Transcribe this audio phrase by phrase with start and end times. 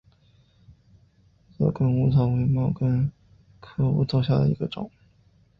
[1.55, 3.11] 缩梗乌头为毛茛
[3.59, 4.89] 科乌头属下的一个种。